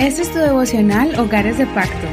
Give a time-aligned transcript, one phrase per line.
[0.00, 2.08] Este es tu devocional Hogares de Pacto.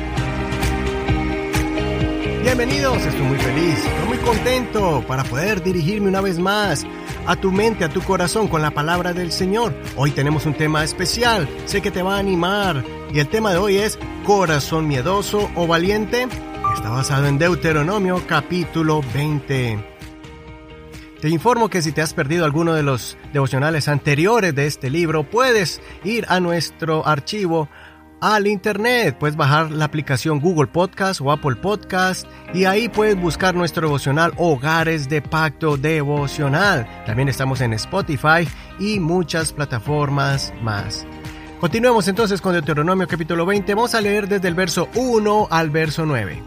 [2.44, 6.85] Bienvenidos, estoy muy feliz, estoy muy contento para poder dirigirme una vez más
[7.26, 9.73] a tu mente, a tu corazón con la palabra del Señor.
[9.96, 12.84] Hoy tenemos un tema especial, sé que te va a animar
[13.14, 16.28] y el tema de hoy es corazón miedoso o valiente.
[16.76, 19.98] Está basado en Deuteronomio capítulo 20.
[21.22, 25.24] Te informo que si te has perdido alguno de los devocionales anteriores de este libro,
[25.24, 27.69] puedes ir a nuestro archivo
[28.21, 29.18] al internet.
[29.20, 34.34] Puedes bajar la aplicación Google Podcast o Apple Podcast y ahí puedes buscar nuestro devocional
[34.38, 36.88] Hogares de Pacto Devocional.
[37.05, 38.48] También estamos en Spotify
[38.80, 41.05] y muchas plataformas más.
[41.59, 43.73] Continuemos entonces con Deuteronomio capítulo 20.
[43.73, 46.44] Vamos a leer desde el verso 1 al verso 9.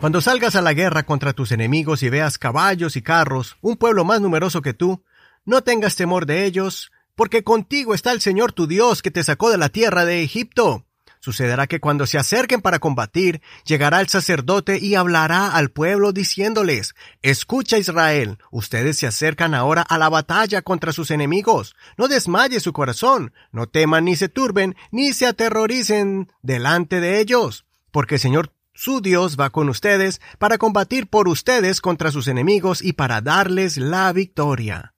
[0.00, 4.04] Cuando salgas a la guerra contra tus enemigos y veas caballos y carros, un pueblo
[4.04, 5.02] más numeroso que tú,
[5.44, 9.50] no tengas temor de ellos, porque contigo está el Señor tu Dios que te sacó
[9.50, 10.86] de la tierra de Egipto.
[11.18, 16.94] Sucederá que cuando se acerquen para combatir, llegará el sacerdote y hablará al pueblo diciéndoles,
[17.20, 21.74] Escucha Israel, ustedes se acercan ahora a la batalla contra sus enemigos.
[21.96, 27.64] No desmaye su corazón, no teman ni se turben, ni se aterroricen delante de ellos,
[27.90, 32.80] porque el Señor su Dios va con ustedes para combatir por ustedes contra sus enemigos
[32.80, 34.94] y para darles la victoria.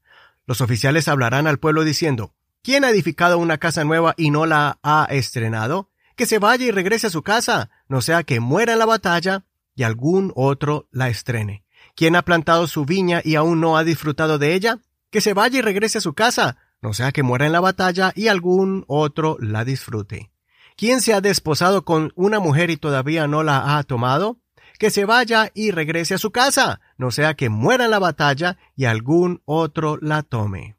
[0.50, 2.34] Los oficiales hablarán al pueblo diciendo,
[2.64, 5.92] ¿Quién ha edificado una casa nueva y no la ha estrenado?
[6.16, 9.44] Que se vaya y regrese a su casa, no sea que muera en la batalla
[9.76, 11.62] y algún otro la estrene.
[11.94, 14.80] ¿Quién ha plantado su viña y aún no ha disfrutado de ella?
[15.12, 18.12] Que se vaya y regrese a su casa, no sea que muera en la batalla
[18.16, 20.32] y algún otro la disfrute.
[20.76, 24.39] ¿Quién se ha desposado con una mujer y todavía no la ha tomado?
[24.80, 28.56] Que se vaya y regrese a su casa, no sea que muera en la batalla
[28.74, 30.74] y algún otro la tome.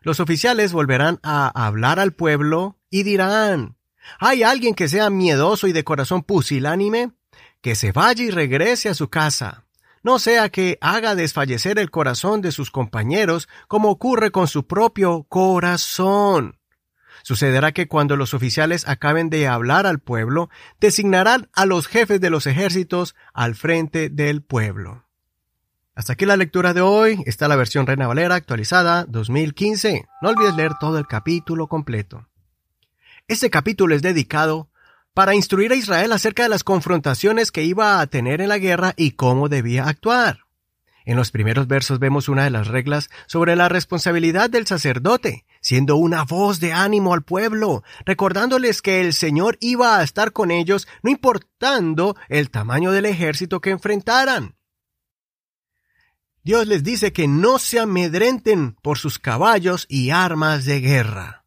[0.00, 3.76] Los oficiales volverán a hablar al pueblo y dirán,
[4.18, 7.12] ¿hay alguien que sea miedoso y de corazón pusilánime?
[7.60, 9.66] Que se vaya y regrese a su casa.
[10.02, 15.24] No sea que haga desfallecer el corazón de sus compañeros como ocurre con su propio
[15.24, 16.56] corazón.
[17.24, 22.28] Sucederá que cuando los oficiales acaben de hablar al pueblo, designarán a los jefes de
[22.28, 25.06] los ejércitos al frente del pueblo.
[25.94, 27.22] Hasta aquí la lectura de hoy.
[27.24, 30.04] Está la versión Reina Valera actualizada 2015.
[30.20, 32.28] No olvides leer todo el capítulo completo.
[33.26, 34.68] Este capítulo es dedicado
[35.14, 38.92] para instruir a Israel acerca de las confrontaciones que iba a tener en la guerra
[38.98, 40.40] y cómo debía actuar.
[41.06, 45.96] En los primeros versos vemos una de las reglas sobre la responsabilidad del sacerdote, siendo
[45.96, 50.86] una voz de ánimo al pueblo, recordándoles que el Señor iba a estar con ellos
[51.02, 54.56] no importando el tamaño del ejército que enfrentaran.
[56.42, 61.46] Dios les dice que no se amedrenten por sus caballos y armas de guerra.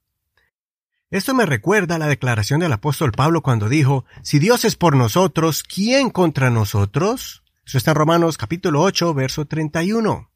[1.11, 4.95] Esto me recuerda a la declaración del apóstol Pablo cuando dijo, Si Dios es por
[4.95, 7.43] nosotros, ¿quién contra nosotros?
[7.67, 10.31] Eso está en Romanos capítulo 8, verso 31.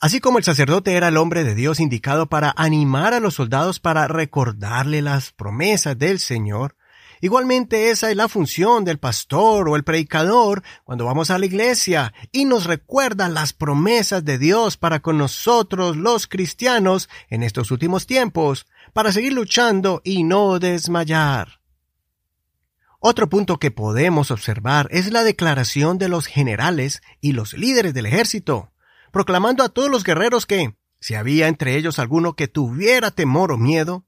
[0.00, 3.80] Así como el sacerdote era el hombre de Dios indicado para animar a los soldados
[3.80, 6.74] para recordarle las promesas del Señor,
[7.20, 12.14] igualmente esa es la función del pastor o el predicador cuando vamos a la iglesia
[12.32, 18.06] y nos recuerda las promesas de Dios para con nosotros los cristianos en estos últimos
[18.06, 21.60] tiempos, para seguir luchando y no desmayar.
[23.00, 28.06] Otro punto que podemos observar es la declaración de los generales y los líderes del
[28.06, 28.70] ejército,
[29.10, 33.58] proclamando a todos los guerreros que, si había entre ellos alguno que tuviera temor o
[33.58, 34.04] miedo,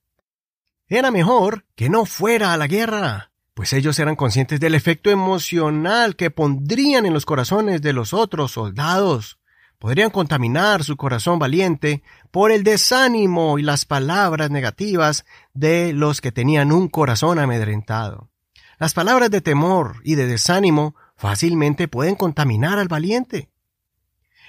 [0.89, 6.17] era mejor que no fuera a la guerra, pues ellos eran conscientes del efecto emocional
[6.17, 9.39] que pondrían en los corazones de los otros soldados.
[9.79, 15.25] Podrían contaminar su corazón valiente por el desánimo y las palabras negativas
[15.55, 18.31] de los que tenían un corazón amedrentado.
[18.79, 23.51] Las palabras de temor y de desánimo fácilmente pueden contaminar al valiente.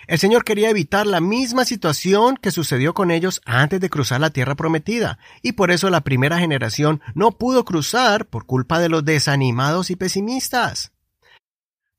[0.08, 4.31] El Señor quería evitar la misma situación que sucedió con ellos antes de cruzar la
[4.31, 9.06] tierra prometida, y por eso la primera generación no pudo cruzar por culpa de los
[9.06, 10.92] desanimados y pesimistas.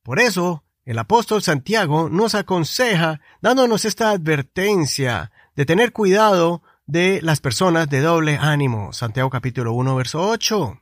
[0.02, 7.40] Por eso, el apóstol Santiago nos aconseja, dándonos esta advertencia de tener cuidado de las
[7.40, 8.92] personas de doble ánimo.
[8.92, 10.80] Santiago capítulo 1, verso 8.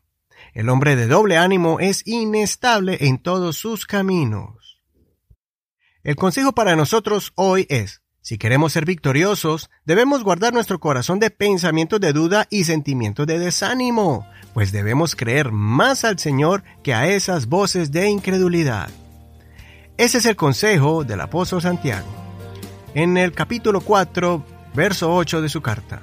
[0.55, 4.62] El hombre de doble ánimo es inestable en todos sus caminos.
[6.05, 11.31] El consejo para nosotros hoy es, si queremos ser victoriosos, debemos guardar nuestro corazón de
[11.31, 17.07] pensamientos de duda y sentimientos de desánimo, pues debemos creer más al Señor que a
[17.07, 18.91] esas voces de incredulidad.
[19.97, 22.09] Ese es el consejo del apóstol Santiago.
[22.95, 24.45] En el capítulo 4,
[24.75, 26.03] verso 8 de su carta.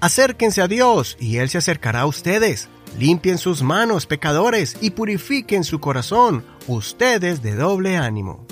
[0.00, 2.68] Acérquense a Dios y Él se acercará a ustedes.
[2.98, 8.44] Limpien sus manos, pecadores, y purifiquen su corazón, ustedes de doble ánimo.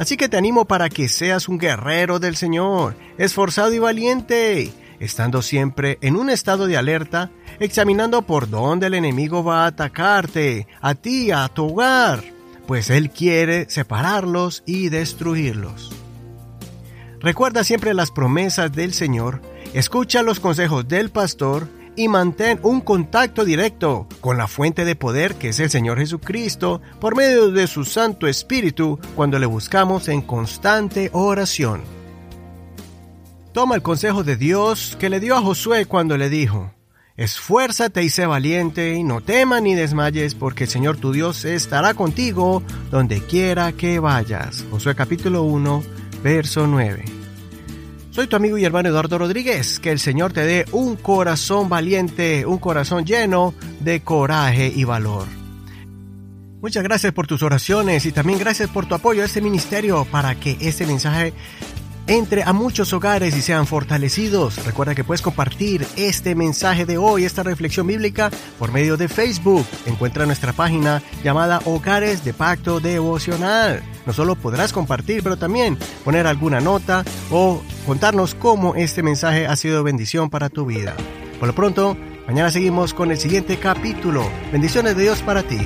[0.00, 5.42] Así que te animo para que seas un guerrero del Señor, esforzado y valiente, estando
[5.42, 10.94] siempre en un estado de alerta, examinando por dónde el enemigo va a atacarte, a
[10.94, 12.24] ti, a tu hogar,
[12.66, 15.92] pues Él quiere separarlos y destruirlos.
[17.20, 19.42] Recuerda siempre las promesas del Señor,
[19.74, 21.68] escucha los consejos del pastor,
[22.00, 26.80] y mantén un contacto directo con la fuente de poder que es el Señor Jesucristo
[26.98, 31.82] por medio de su Santo Espíritu cuando le buscamos en constante oración.
[33.52, 36.72] Toma el consejo de Dios que le dio a Josué cuando le dijo,
[37.18, 41.92] Esfuérzate y sé valiente, y no temas ni desmayes, porque el Señor tu Dios estará
[41.92, 44.64] contigo donde quiera que vayas.
[44.70, 45.82] Josué capítulo 1,
[46.22, 47.19] verso 9.
[48.20, 49.80] Soy tu amigo y hermano Eduardo Rodríguez.
[49.80, 55.26] Que el Señor te dé un corazón valiente, un corazón lleno de coraje y valor.
[56.60, 60.34] Muchas gracias por tus oraciones y también gracias por tu apoyo a este ministerio para
[60.34, 61.32] que este mensaje
[62.10, 64.64] entre a muchos hogares y sean fortalecidos.
[64.66, 69.64] Recuerda que puedes compartir este mensaje de hoy, esta reflexión bíblica, por medio de Facebook.
[69.86, 73.82] Encuentra nuestra página llamada Hogares de Pacto Devocional.
[74.06, 79.56] No solo podrás compartir, pero también poner alguna nota o contarnos cómo este mensaje ha
[79.56, 80.94] sido bendición para tu vida.
[81.40, 81.96] Por lo pronto,
[82.28, 84.30] mañana seguimos con el siguiente capítulo.
[84.52, 85.58] Bendiciones de Dios para ti.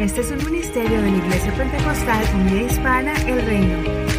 [0.00, 4.11] Este es un ministerio de la Iglesia Pentecostal Unida Hispana El Reino.